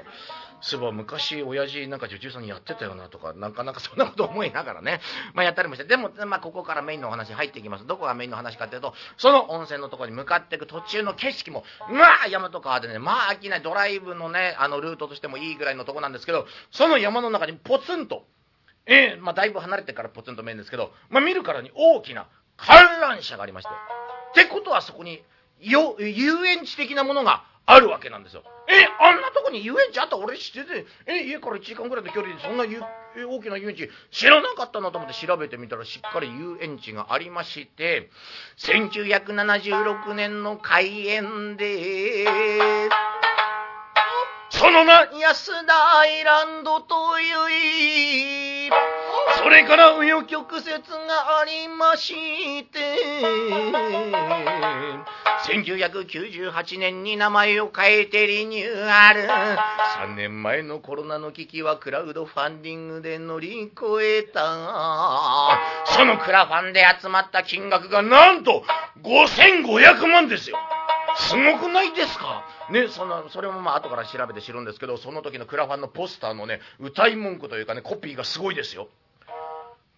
[0.62, 5.01] そういえば昔親父なんか女中さんやってたよなとかなかなかそんなこと思いながらね、
[5.36, 18.25] まあ、やったりもしてでも、まあ、ここからメインのお話入っていきますどこがメインの話かっていうとその温泉のとこに向かっていく途中の景色もまあ山と川でねまあ飽きないドライブのねあのルートとしてもいいぐらいのとこなんですけどその山の中にポツンと
[18.86, 23.69] ええ、まあ、だいぶ離れてからポツンと見えるんですけど、まあ、見るからに大きな観覧車がありまして。
[24.32, 25.23] ってことはそこに
[25.62, 28.43] よ遊園地的なものがあるわけなんですよ。
[28.67, 38.10] え、あんなとこに遊園地あった俺知ってて、え、家から1時間ぐらいの距離でそんな大きな遊園地知らなかったなと思って調べてみたらしっかり遊園地がありまして、
[38.58, 42.26] 1976年の開園で、
[44.50, 47.39] その名安田アイランドという
[49.38, 52.80] それから紆余曲折がありまして
[55.50, 59.24] 1998年に名前を変えてリニューアル。
[59.24, 65.60] 3年前のコロナの危機はクラウドファンディングで乗り越えた。
[65.86, 68.64] そのクラファンで集まった金額がなんと
[69.04, 70.58] 5500万ですよ。
[71.18, 72.46] すごくないですか？
[72.70, 78.88] ね、その、それもまあ後から調べて知るんですけど、その時のクラファンのポスターのね、歌い文句というかね、コピーがすごいですよ。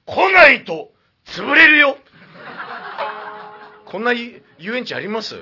[0.05, 0.89] 来ないと
[1.25, 1.97] 潰れるよ。
[3.91, 4.41] こんな遊
[4.75, 5.35] 園地あります？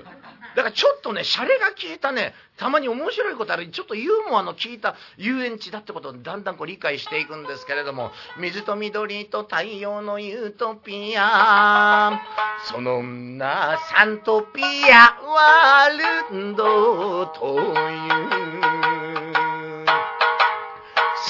[0.55, 12.19] だからちょっとね、シャレが効いたね、たまに面白いことある、ちょっとユーモアの効いた遊園地だってことをだんだんこう理解していくんですけれども、水と緑と太陽のユートピア、
[12.65, 18.38] そのなサントピアワールドという。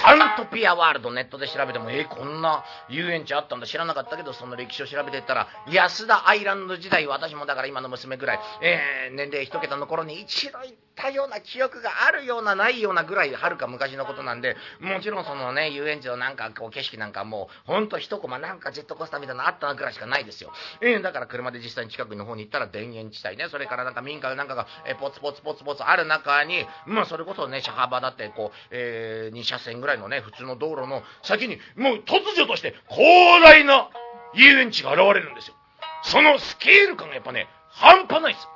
[0.10, 20.52] アントピアワールドネットで調べても、えー、こんな遊園地あったんだ知らなかったけど、その歴史を調べてったら、安田アイランド時代、私もだから今の娘ぐらい、えー、年齢一桁の頃に一度行ったような記憶があるようなないようなぐらい、はるか昔のことなんで、もちろんそのね、遊園地のなんかこう景色なんかもう、ほんと一コマなんかジェットコースターみたいなのあったなぐらいしかないですよ。
[20.82, 33.90] えー、だから車で実際に近くの方に行ったら田園地帯ね、それからなんか民家なんかが、えー、ポツポツポツポツある中に、まあそれこそね、車幅だってこう、えー、2車線ぐらいのね、普通の道路の先に、もう突如として広大な
[34.34, 35.56] 遊園地が現れるんですよ。
[36.04, 38.48] そのスケール感がやっぱね、半端ないです。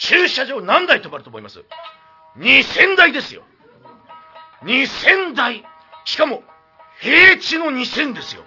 [0.00, 1.62] 駐車場何台止まると思います
[2.38, 3.42] ?2000 台ですよ。
[4.64, 5.64] 2000台。
[6.06, 6.42] しかも、
[7.00, 8.42] 平地の2000ですよ。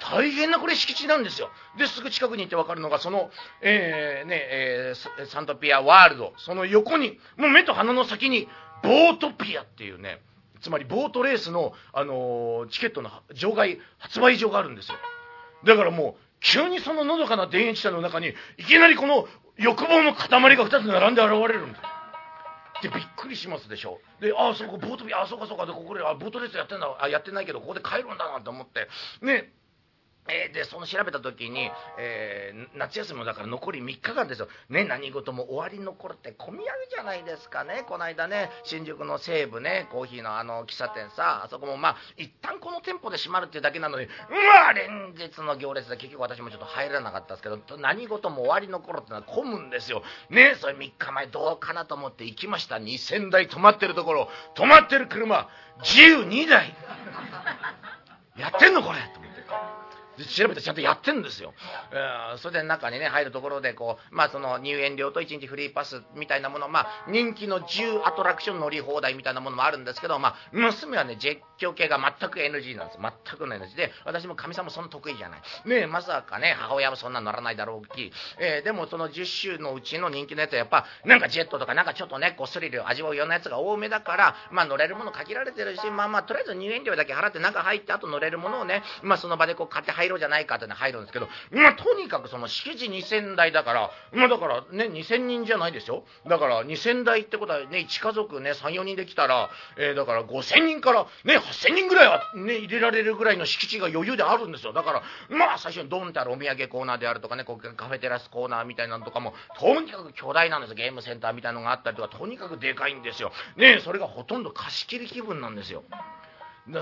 [0.00, 1.50] 大変なこれ敷地なんですよ。
[1.78, 8.48] で、すぐ近くに行ってわかるのが、その、えー、ね、えー、サントピアワールド、その横に、もう目と鼻の先に、
[8.82, 10.20] ボートピアっていうね、
[10.60, 14.96] つまりボートレースの、あのー、チケットの場外、発売所があるんですよ。
[15.64, 19.26] だからもう、急にそののどかな田園地帯の中に、いきなりこの
[19.56, 21.82] 欲望の塊が2つ並んで現れるんです。
[22.82, 23.98] でびっくりしますでしょ。
[24.20, 25.64] でああそこボートビああそうかそうか。
[25.64, 26.96] でここであボートレースやってんだ。
[27.00, 28.88] あやってないけどここで帰るんだなんて思って。
[29.22, 29.36] ね。
[29.36, 29.44] っ、
[30.26, 34.48] で、その調べた時に、えー、夏休みもだから残り3日間ですよ。
[34.70, 37.84] ね、何事も終わりの頃って混み合うじゃないですかね。
[37.86, 50.02] この間ね、新宿の西部ね、コーヒーのあの喫茶店さ、あそこもまあ、一旦この店舗で閉まるっていうだけなのに、うわ連日の行列で結局私もちょっと入らなかったですけど、何事も終わりの頃ってのは混むんですよ。
[50.30, 52.76] ね、それ3日前どうかなと思って行きました。
[52.76, 55.50] 2000台止まってるところ、止まってる車、
[55.82, 56.74] 12台。
[58.38, 59.73] やってんのこれと思って。
[60.36, 61.52] 調べてちゃんとやってるんですよ。
[61.92, 72.98] えー、それで中にね、入るところで、こう、まあその入園料と1日フリーパスみたいなもの、まあ人気の10アトラクション乗り放題みたいなものもあるんですけど、まあ娘はね、絶叫系が全く NG なんです。
[73.00, 75.42] 全くの NG で、私も神様そんな得意じゃない。
[75.66, 96.04] ね、まさかね、母親もそんな乗らないだろうき、えー、でもその10種のうちの人気のやつはやっぱ、なんかジェットとかなんかちょっとね、こうスリル味わうようなやつが多めだから、まあ乗れるもの限られてるし、まあまあとりあえず入園料だけ払って中入って後乗れるものをね、まあその場でこう買って入ろうじゃないかってね、入るんですけど、まあ、とにかくその敷地2000台だから、まあ、だからね、2000人じゃないですよ。
[96.28, 104.72] だから2000台ってことはね、1家族ね、3、4人で来たら、えー、だから5000人からね、8000人ぐらいはね、入れられるぐらいの敷地が余裕であるんですよ。
[104.72, 113.32] だから、まあ、最初にドンってあるお土産コーナーであるとかね、こうカフェテラスコーナーみたいなのとかも、とにかく巨大なんですゲームセンターみたいなのがあったりとか、とにかくでかいんですよ。
[113.56, 115.82] ね、それがほとんど貸し切り気分なんですよ。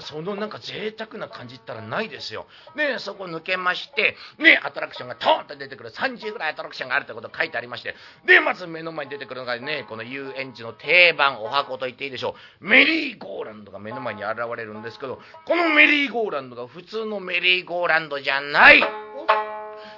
[0.01, 2.47] そのなんか贅沢な感じったらないですよ。
[2.77, 12.65] で、そこ抜けまして、ね、アトラクションがトーンと出てくる30ぐらいアトラクションがあるということ書いてありまして、で、まず目の前に出てくるのがね、この遊園地の定番、お箱と言っていいでしょう。
[12.67, 18.83] メリーゴーランドが目の前に現れるんですけど、このメリーゴーランドが普通のメリーゴーランドじゃない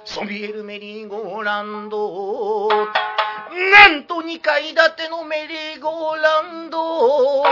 [0.05, 2.69] そびえるメリーゴーランド
[3.55, 7.45] なんと2階建てのメリーゴーランド。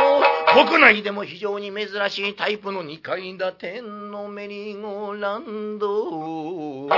[0.68, 6.90] 国内でも非常に珍しいタイプの2階建てのメリーゴーランド。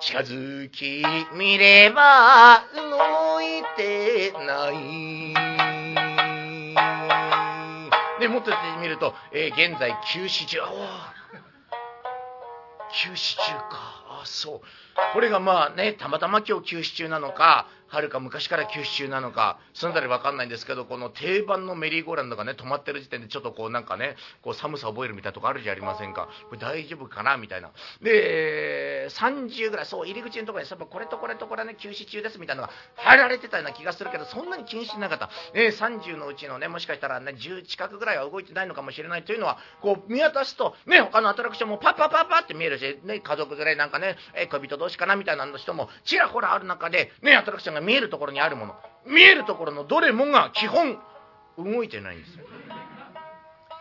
[0.00, 5.34] 近づき見れば動いてない。
[8.20, 10.58] でもっと見ると、えー、現在休止中。
[12.92, 13.68] 休止中か。
[14.08, 14.60] あそう。
[15.12, 26.28] これがまあねたまたま今日休止中なのかはるか昔から休止中なのか、そのあたりわかんないんですけど、この定番のメリーゴーランドがね、止まってる時点でちょっとこうなんかね、こう寒さ覚えるみたいなとこあるじゃありませんか。
[26.48, 27.72] これ大丈夫かなみたいな。
[28.00, 35.30] で、30ぐらい、そう、入り口のところに、これとこれとこれね、休止中ですみたいなのが貼られてたような気がするけど、そんなに気にしてなかった。
[35.54, 48.74] えー、30のうちのね、もしかしたらね、10近くぐらいは動いてないのかもしれないというのは、こう見渡すと、ね、他のアトラクションもパッパッパッパって見えるし、ね、家族連れなんかね、えー、恋人同士かなみたいな人もちらほらある中で、ね、アトラクションが見えるところにあるもの
[49.06, 50.98] 見えるところのどれもが基本
[51.58, 52.46] 動いてないんですよ。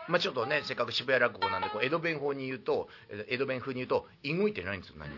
[0.08, 2.88] まあ、ちょっとねせっかく渋谷落語なんでこう江戸弁法に言うと
[3.30, 5.16] 江戸弁風に言うと動いてないんですよ何が。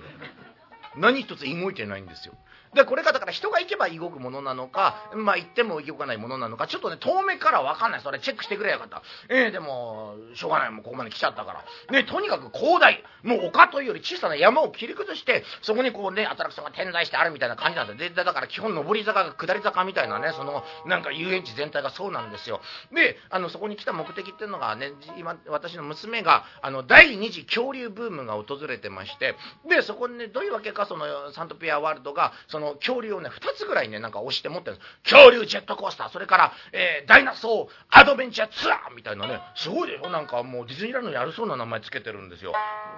[0.95, 2.33] 何一つ動いてないんですよ。
[2.73, 8.01] で、これがだから人が行けば動くものなのか、まあ行っても動かないものなのか、ちょっとね、遠目からわかんない。
[8.01, 9.01] それチェックしてくれやかった。
[9.27, 10.71] えー、でも、しょうがない。
[10.71, 11.65] もうここまで来ちゃったから。
[11.91, 13.03] ね、とにかく広大。
[13.23, 17.97] もう丘というより小さな山を切り崩して、そこにこうね、アトラクションが点在してあるみたいな感じなん。
[17.97, 22.61] で、だから基本上り坂が下り坂みたいなね、その、なんか遊園地全体がそうなんですよ。
[22.93, 29.35] で、あの、そこに来た目的っていうのがね、今、私の娘が、あの、第二次恐竜ブームが訪れてまして、
[29.67, 35.13] で、そこにね、どういうわけか、その、サントピアワールドが、その、恐竜をね、2つぐらいね、なんか押して持ってるんです。
[35.13, 40.09] 恐竜ジェットコースター、それから、えー、ダイナソーアドベンチャーツアーみたいなね、すごいでしょ？
[40.09, 42.53] なんかもうディズニーランドにあるそうな名前つけてるんですよ。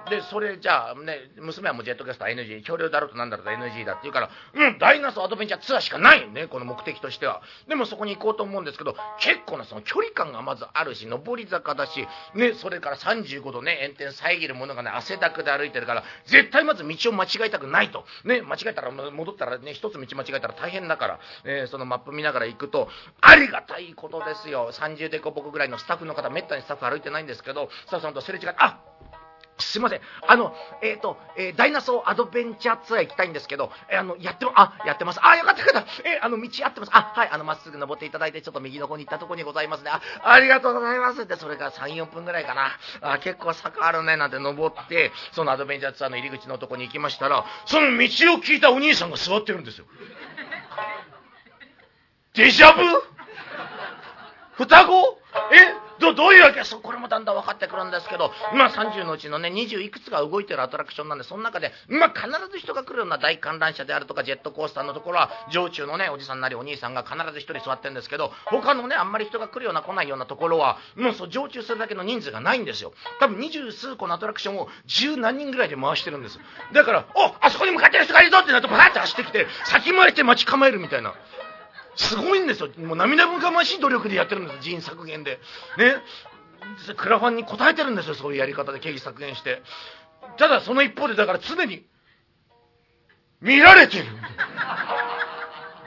[0.09, 7.41] で、それじゃあね、娘はもうジェットコースター NG、恐竜だろうとなんだろうと NG だって言うから、うん、ダイナソーアドベンチャーツアーしかないよね、この目的としては。
[7.67, 18.05] でもそこに行こうと思うんですけど、結構なその距離感がまずあるし、上り坂だし、ね、それから35度ね、炎天遮るものがね、汗だくで歩いてるから、絶対まず道を間違えたくないと。
[18.25, 22.87] ね、間違えたら戻ったらね、一つ道間違えたら大変だから、えー、そのマップ見ながら行くと、
[23.21, 24.71] ありがたいことですよ。
[24.71, 28.79] 30デコボコぐらいのスタッフの方、めったにスタッフ歩いてないんですけど、スタッフさんとすれ違って、あ
[29.63, 30.01] すいません。
[30.27, 35.19] あの、えっ、ー、と、えー、ダイナソーアドベンチャーツアー行きたいんですけど、えー、あの、やっても、あ、やってます。
[35.21, 36.09] あ、よかったよかった。
[36.09, 36.89] えあの、道合ってます。
[36.93, 39.91] あ、はい、あの、まっすぐ登っていただいて、ちょっと右の方に行ったとこにございますね。
[39.91, 42.71] あ、ありがとうございますって、それから3、4分ぐらいかな。
[43.01, 47.97] あ、結構坂あるね、なんて登って、そのアドベンチャーツアーの入り口のとこに行きましたら、その道を
[48.37, 49.85] 聞いたお兄さんが座ってるんですよ。
[52.33, 53.12] デジャブ？
[54.65, 55.17] 双子？
[55.51, 55.83] え？
[55.99, 56.63] どどういうわけ？
[56.63, 72.93] そこれもだんだん分かってくるんですけど、まあ、30のうちのね20いくつか動いてるアトラクションなんでその中で、まあ、必ず人が来るような大観覧車であるとかジェットコースターのところは常駐のねおじさんなりお兄さんが必ず1人座ってるんですけど他のねあんまり人が来るような来ないようなところはもうそう常駐するだけの人数がないんですよ。
[73.19, 76.39] 多分二十数個のアトラクションを十何人ぐらいで回してるんです
[76.73, 81.13] だから「おあそこに向かってる人がいるぞ!」ってなるとバーって走ってきて先回りして待ち構えるみたいな。
[81.95, 82.69] すごいんですよ。
[82.77, 85.39] もう涙ぐましい努力でやってるんです人員削減で。
[85.77, 85.95] ね。
[86.97, 89.61] クラファンに応えてるんですよ、そういうやり方で経費削減して。
[90.37, 91.85] ただその一方でだから常に、
[93.41, 94.05] 見られてる。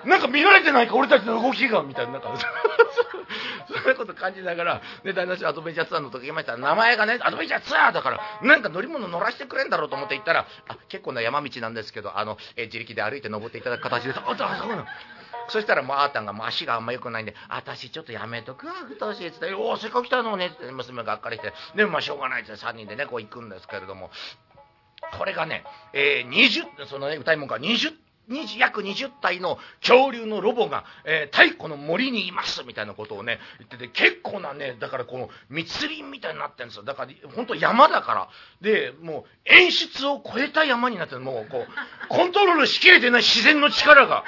[0.04, 2.32] なんか見られてないか、俺たちの動きが、みたいな、なんか、
[3.66, 14.20] そういうこと感じながら、ね、大なしアドベンチャーツアーの時行きましたら、名前がね、アドベンチャーツアーだから、なんか乗り物乗らせてくれんだろうと思って行ったら、あ、結構な山道なんですけど、あの、え自力で歩いて登っていただく形です。
[14.20, 14.86] あ、そうなの。
[15.48, 24.10] そしたらもうあーたんがもう足があんま良くないんで、私ちょっとやめとくわ、太しっつって、おお、せっかく来たのねって娘がっかりして、でもまあしょうがないって3人でね、こう行くんですけれども、
[25.18, 27.92] これがね、えー、20、そのね、歌い文句は20
[28.58, 36.82] 約20体の恐竜のロボが、えー、太古の森にいますみたいなことをね、言ってて、結構なね、だからこの密林みたいになってるんですよ。
[36.82, 38.28] だから、本当山だから。
[38.60, 41.16] で、もう演出を超えた山になって。
[41.16, 44.24] もうこう、コントロールしきれてない自然の力が。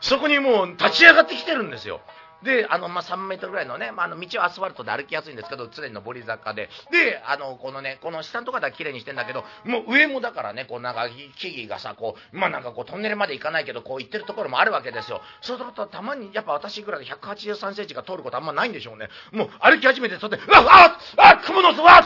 [0.00, 2.00] そこにもう立ち上がってきてるんですよ。
[2.42, 6.68] で、あの、まあ、3メートルぐらいのね、まあ、あの、道はアスファルトで歩きやすいんですけど、常に上り坂で。
[6.92, 15.22] で、あの、このね、この下のところは綺麗にしてんだけど、もう上もだからね、こう、なんか、木々がさ、こう、まあ、なんかこう、トンネルまで行かないけど、こう、行ってるところもあるわけですよ。
[15.40, 19.08] そうすると、たまに、やっぱ私ぐらいで183センチが通ることあんまないんでしょうね。
[19.32, 22.04] もう、歩き始めて、そって、うわっ、あ、あ、雲の巣、わっ、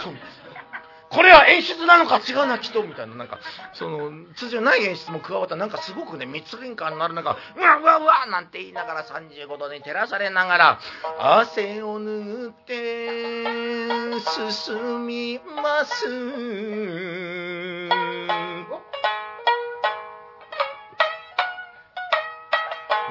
[1.10, 3.40] これは演出なのか違うな、きっと、みたいな、なんか、
[3.74, 10.78] その、通常ない演出も加わったなんかすごくね、密林感のある中、うわうわうわなんて言いながら35度に照らされながら、
[11.18, 16.06] 汗を拭って進みます。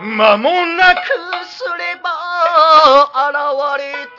[0.02, 1.00] 間もなく
[1.46, 2.10] すれば
[3.30, 3.36] 現
[3.84, 4.19] れた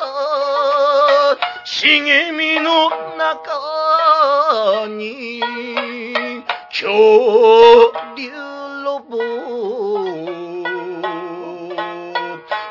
[1.72, 5.40] 茂みの中に
[6.68, 6.90] 恐
[8.16, 8.32] 竜
[8.84, 9.16] ロボ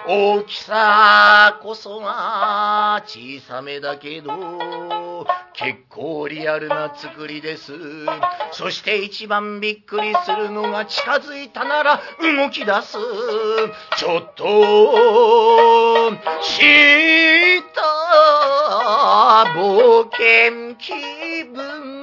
[0.06, 5.26] 大きさこそが小さめだけど
[5.60, 7.74] 結構リアルな作りです。
[8.54, 12.98] そして一番びっくりするのが近づいたなら動き出す。
[13.98, 14.45] ちょっと
[16.41, 17.82] した
[19.54, 21.99] 冒険気分。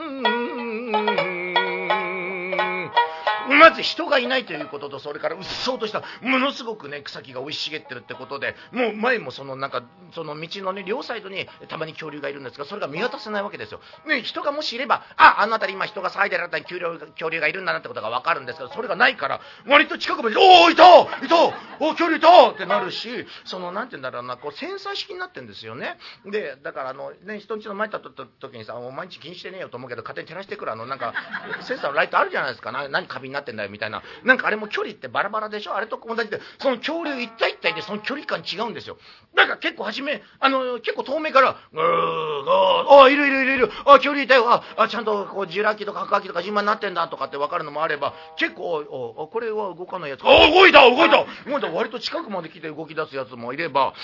[3.57, 9.83] まず人がいないということとそれからうっそうとしたものすごくね草木が生い茂ってるってことでもう前もそのなんか
[10.15, 21.45] その道のね両サイドにたまに恐竜がいるんですがそれが見渡せないわけですよ、ね、人がもしいればああの辺り今人が騒いでる辺りに恐竜がいるんだなってことが分かるんですけどそれがないから割と近くまで「おおいたいた
[21.81, 25.99] お恐竜いた!」ってなるしそのなんて言うんだろうなこうセンサー式になってるんですよね。
[26.25, 31.15] でだからあのね人んちの前立った時にさ「毎日気にしてねえよ」と思うけど勝手に照らしてくるあのなんか
[31.63, 32.73] センサーのライトあるじゃないですか。
[32.73, 34.03] 何カビになってんだよみたいな。
[34.25, 35.75] なんかあれも距離ってバラバラでしょ？
[35.75, 36.41] あれと同じで。
[36.59, 38.99] その恐竜一体一体でその距離感違うんですよ。
[39.35, 42.51] だから結構初めあの結構遠目から「うー
[42.89, 43.71] ああいるいるいるいる。
[43.85, 44.51] あ恐竜いたよ。
[44.51, 48.81] ああちゃんとこうジュラ紀とか白亜紀とか今になってんだ」とかって分かるのもあれば結構
[49.19, 50.21] 「あこれは動かないやつ。
[50.25, 50.83] あ動いた！
[50.83, 51.25] 動いた！
[51.51, 53.95] 動いた割と近くまで来て動き出すやつもいれば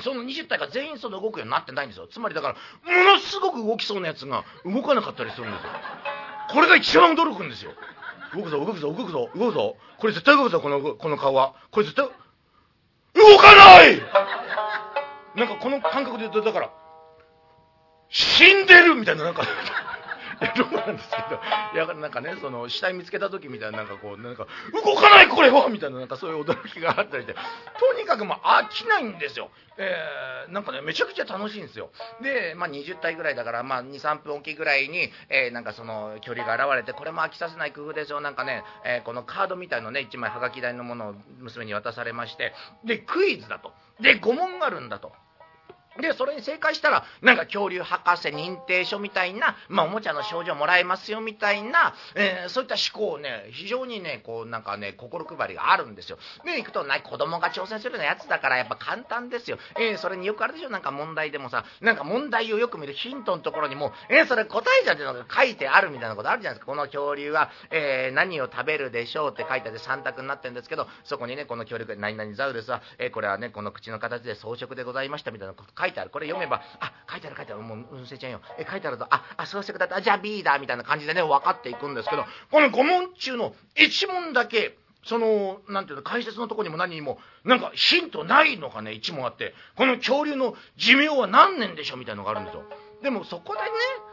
[0.00, 2.08] その20体が全員その動くようになってないんですよ。
[2.08, 5.70] つまりだからものすごく動きそうなやつが動かなかったりするんですよ。
[6.50, 7.72] これが一番驚くんですよ。
[8.34, 9.76] 動くぞ動くぞ動くぞ動くぞ。
[9.98, 11.54] これ絶対動くぞこのこの顔は。
[11.70, 14.00] これ絶対動かない！
[15.36, 16.70] なんかこの感覚で言うとだから
[18.08, 19.42] 死んでるみたいななんか。
[20.56, 21.40] どうなんですけど、
[21.74, 29.50] いや、なんかね、その、死体見つけた時みたいな、なんかこう、なんか、動かないこれはみたいな、なんかそういう驚きがあったりで、とにかくもう飽きないんですよ。
[29.78, 31.90] えー、なんかね、めちゃくちゃ楽しいんですよ。
[32.22, 38.20] で、まあ20体ぐらいだから、まあ2、3分おきぐらいに、えー、なんかその、距離が現れて、これも飽きさせない工夫ですよ。
[38.20, 42.52] なんかね、えー、このカードみたいのね、1枚はがき台のものを娘に渡されまして、
[42.84, 43.72] で、クイズだと。
[44.00, 45.12] で、5問があるんだと。
[46.00, 56.18] で、それに正解したら、なんか恐竜博士認定書みたいな、まあ、おもちゃの賞状もらえますよみたいな、えー、そういった思考をね、非常にね、こう、なんかね、心配りがあるんですよ。
[56.44, 59.58] で、行くと、な子供が挑戦するようなやつだから、やっぱ簡単ですよ。
[59.78, 66.72] えー、それによくあるでしょ、なんか問題でもさ、なんか問題をよく見るヒントのところにも、えー、それ答えじゃんっていうのが書いてあるみたいなことあるじゃないですか。
[66.72, 76.10] この恐竜は、え、何を食べるでしょうって書いてあって3択になってるんですけど、そこにね、この恐竜が、何々ザウルスは、え、これはね、この口の形で装飾でございましたみたいなこと書いてある。
[76.10, 78.40] これ読めば、あ、書いてある書いてある、もう、うんせちゃんよ。
[78.58, 92.62] え、書いてあると、あ、あ、そうしてくだった、じゃあ B だ、みたいな感じでね、分かっていくんですけど、この5問中の1問だけ、その、何ていうの、解説のとこにも何にも、なんかヒントないのがね、1問あって、この恐竜の寿命は何年でしょうみたいなのがあるんですよ。
[93.02, 93.66] でもそこでね、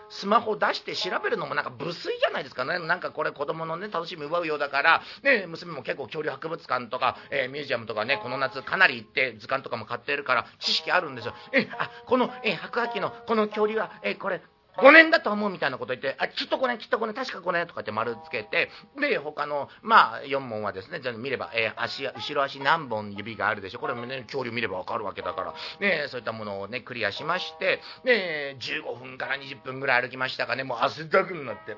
[0.09, 2.79] スマホ出して調べるのもなんか無粋じゃないですかね。
[2.79, 11.33] なんかこれ子供のね、楽しみ奪うようだから、ね、娘も結構恐竜博物館とか、えー、ミュージアムとかね、この夏かなり行って図鑑とかも買ってるから知識あるんですよ。
[11.53, 14.41] え、あ、この、え、白亜紀のこの恐竜は、え、これ、
[14.81, 18.69] 5年だと思うみたいなこと言って、あ、きっと5年、きっと5年、確か5年とかって丸つけて、
[18.99, 23.79] で、他の、まあ、4問はですね、じゃ見れば、えー、足、後ろ足何本指があるでしょ。
[23.79, 31.77] これもね、恐竜見ればわかるわけだから、ね、そういったものをね、クリアしまして、ね、15分から20分ぐらい歩きましたかね、もう汗だくになって。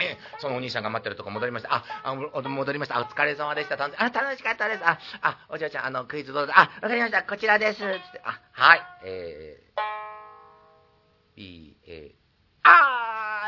[0.00, 1.74] えそのお兄さんが待ってるとこ戻りました。
[1.74, 3.00] あ、あ戻りました。
[3.00, 3.74] お疲れ様でした。
[3.74, 4.84] あ、楽しかったです。
[4.84, 6.52] あ、あ、お嬢ちゃん、あの、クイズどうぞ。
[6.54, 7.22] あ、わかりました。
[7.24, 7.78] こちらです。
[7.78, 8.80] つって、あ、はい。
[9.04, 9.67] えー、
[11.38, 12.16] B、A、
[12.64, 12.97] あー、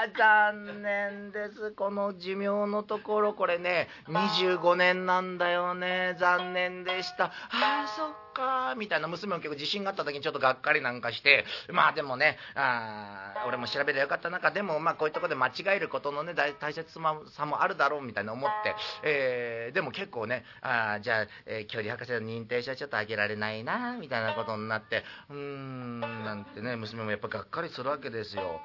[0.08, 1.72] 残念です。
[1.72, 6.16] この寿命のところ、これね、25年なんだよね。
[6.18, 7.26] 残念でした。
[7.50, 28.60] あー、そっかみたいな娘も結構自信があった時にちょっとがっかりなんかして、まあでもね、あ俺も調べりゃよかった中、でもまあこういうとこで間違えることのね、大切さもあるだろうみたいな思って、えー、でも結構ね、あじゃあ、えー、距離博士の認定書はちょっとあげられないな、みたいなことになって、うーん、なんてね、娘もやっぱがっかりするわけですよ。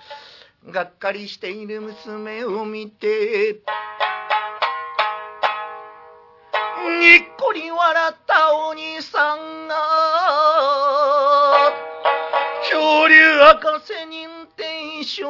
[0.72, 3.62] がっかりしている娘を見て、
[7.00, 9.76] にっこり笑ったお兄さんが、
[12.62, 15.28] 恐竜博士認定証、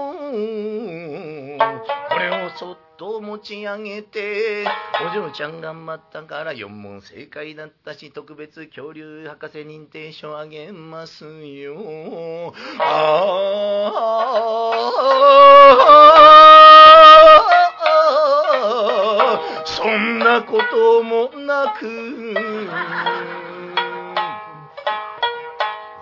[2.10, 4.66] これをそっと持ち上げて、
[5.10, 12.54] お嬢ちゃん頑張ったから4問正解だったし、特別恐竜博士認定書あげますよ。
[12.80, 13.32] あ
[19.18, 22.36] あ、そんなこともなく、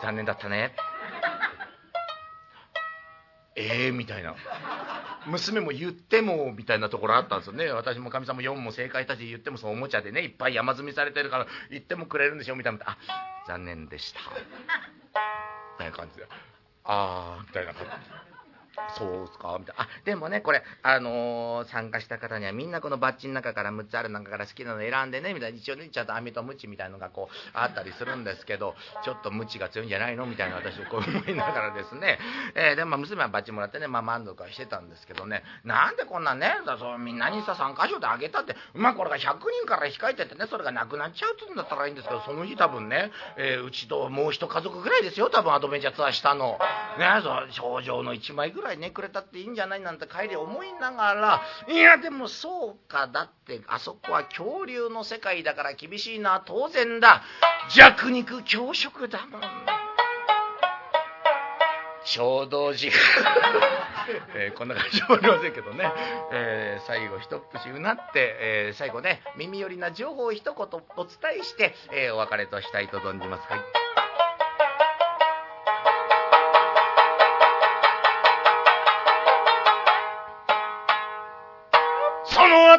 [0.02, 0.76] 残念だったね。
[3.56, 4.36] ええー、みたいな。
[5.28, 7.68] 娘も言ってもみたいなところあったんですよね。
[7.68, 10.22] 私もかみさんも4も正解たち言ってもそのおもちゃでね。
[10.22, 12.80] いっぱい山積みされてるから言ってもくれるんでしょみたいな。
[12.86, 12.98] あ
[13.48, 14.20] 残念でした。
[14.20, 14.26] み
[15.80, 16.28] たいな感じで。
[16.86, 18.33] ああみたいな感じ。
[18.98, 19.56] そうですか？
[19.60, 19.84] みたいな。
[19.84, 25.58] あ、でもね、これ、あのー、参加した方にはみんなこのバッジの中から6つある中から好きなの選んでね、みたいな。
[25.58, 30.26] 一応ね、ちゃんと飴とムチみたいのがこう、あったりするんですけど、ちょっとムチが強いんじゃないの？
[30.26, 32.20] みたいな私をこう思いながらですね。
[32.56, 46.58] えー、で、まあ、娘はバッジもらってね、まあ、満足はしてたんですけどね、なんでこんなね、だそうみんなにさ、参加賞であげたって、まあ、これが100人から控えててね、それがなくなっちゃうって言うんだったらいいんですけど、その日多分ね、えー、うちともう一家族ぐらいですよ、多分アドベンチャーツアーしたの。
[46.98, 57.24] ね、そう症状の1枚ぐらいね、くれたっていいんじゃないなんて帰り思いながら、いや、でもそうか、だってあそこは恐竜の世界だから厳しいな、当然だ。
[57.70, 59.42] 弱肉強食だもん。
[62.06, 62.92] 衝動時
[64.36, 65.92] えー、こんな感じもありませんけどね、
[66.32, 73.50] えー、最後一節うなって、えー、最後ね耳寄りな情報を一言お伝えして、えお別れとしたいと存じます。
[73.50, 73.83] はい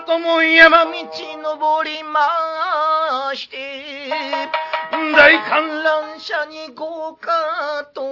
[0.07, 3.57] その後も山道登りまして
[4.91, 8.03] 大観覧車に豪華と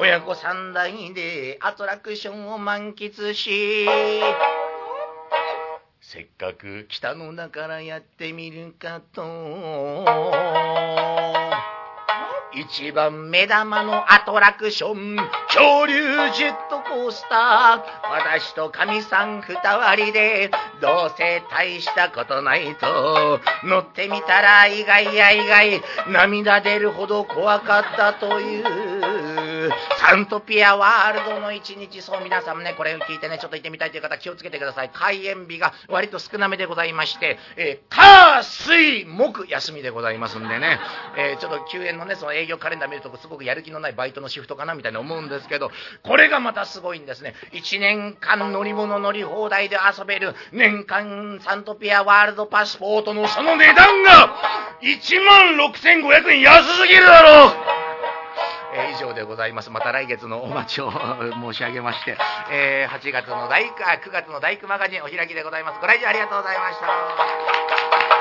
[0.00, 3.86] 親子三代でアトラクションを満喫し
[6.00, 9.22] せっかく北のだからやってみるかと。
[12.56, 15.16] 一番目玉のアトラクション、
[15.48, 15.94] 恐竜
[16.32, 18.10] ジェットコースター。
[18.10, 28.64] 私と神さん二割で、どうせ大したことないと、乗ってみたら意外や意外、涙出るほど怖かったという、
[29.98, 34.90] サントピアワールドの一日、そう皆さんもね、これを聞いてね、ちょっと行ってみたいという方気をつけてください。
[34.92, 40.78] 開園日が割と少なめでございまして、えー、火、水、木、休みでございますんでね、
[41.16, 45.70] えー、ちょっと休園のね、その営業カレンダー見るとすごくやる気のないバイトのシフトかなみたいに思うんですけど、
[46.02, 47.34] これがまたすごいんですね。
[47.52, 54.34] 1年間乗り物乗り放題で遊べる年間サントピアワールドパスポートのその値段が
[54.82, 57.48] 1万6500円安すぎるだろ
[57.80, 57.83] う
[58.74, 59.70] えー、以上でございます。
[59.70, 60.90] また来月のお待ちを
[61.40, 62.16] 申し上げまして、
[62.50, 65.80] えー、8月の大工、9月の大工マガジンお開きでございます。
[65.80, 68.13] ご来場ありがとうございました。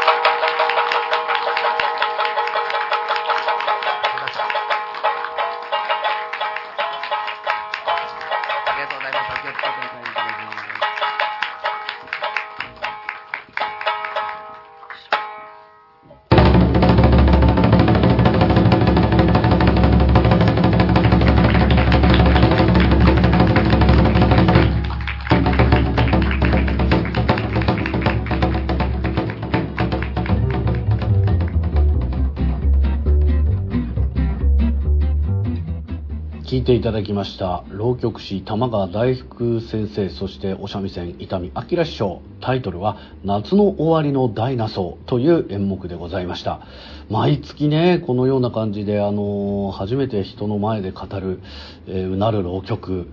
[36.63, 42.21] いていただきました浪曲師玉川大福先生そしてお三味線伊丹明師匠。
[42.39, 46.61] タイトルは「夏の終わりの大ナソー」という演目でございました。
[47.09, 51.41] 毎月ねこのような感じであの初めて人の前で語る、
[51.87, 53.09] えー、うなる浪曲。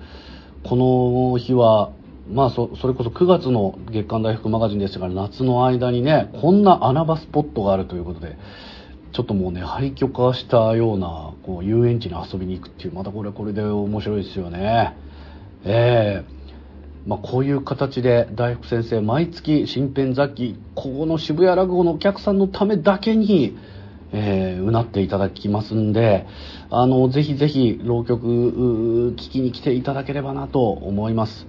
[0.62, 0.76] こ
[1.32, 1.90] の日は
[2.32, 8.36] まあそ、それこそ9月の月刊大福マガジンでしたから夏の間にねこんな穴場スポットがあるということで
[9.12, 14.96] ちょっともうね廃墟化したようなこう遊園地に遊びに行くっていうまたこれこれで面白いですよね
[15.64, 23.56] ええー、まあ、こういう形で大福先生毎月新編雑記ここの渋谷落語のお客さんのためだけに
[24.12, 26.26] えー、うなっていただきますんで、
[26.70, 31.46] あの、ぜひぜひ、浪曲、聞きに来ていただければなと思います。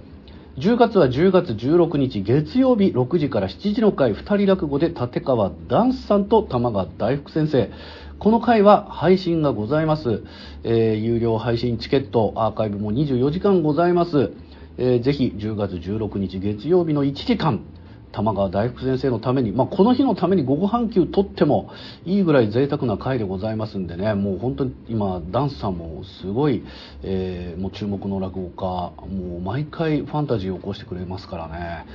[0.58, 7.70] 10月は10月16日月曜日6時から7時の回2人落語で立川ダンスさんと玉川大福先生。
[8.18, 10.22] この回は配信がございます、
[10.62, 14.32] えー、有料配信チケットアーカイブも24時間ございます、
[14.76, 17.64] えー、ぜひ10月16日月曜日の1時間
[18.12, 21.70] 玉川大福先生のために、まあ、この日のために午後半休取っても
[22.04, 26.62] いいぐらい贅沢な回でございますんでねもう本当に今ダンスさんもすごい、
[27.02, 31.86] えー、もう注目の落語家もう毎回ファンタジーを起こしてくれますからね、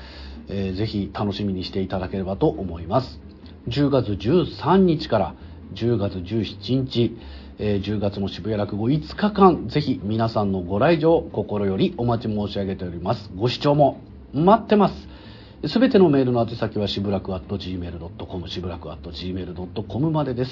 [0.50, 3.20] えー、ぜひ楽しみにしていただければと思います
[3.68, 5.36] 10月13日から
[5.74, 7.18] 10月17日
[7.60, 13.32] えー、10月の渋谷落語5日間、ぜひ皆さんのご来場、心よりお待ち申し上げております。
[13.36, 14.00] ご視聴も
[14.32, 15.17] 待ってます。
[15.66, 20.52] すべてのメールの宛先はしぶらく .gmail.com しぶらく .gmail.com までです、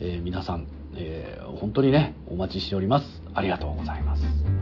[0.00, 3.22] えー、皆さん、えー、本当にねお待ちしております。
[3.34, 4.57] ありがとうございます。